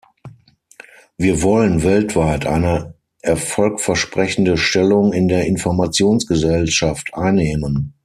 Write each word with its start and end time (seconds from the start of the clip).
Wir 1.19 1.43
wollen 1.43 1.83
weltweit 1.83 2.47
eine 2.47 2.95
Erfolg 3.21 3.79
versprechende 3.79 4.57
Stellung 4.57 5.13
in 5.13 5.27
der 5.27 5.45
Informationsgesellschaft 5.45 7.13
einnehmen. 7.13 7.93